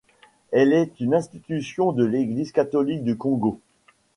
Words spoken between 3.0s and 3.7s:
du Congo.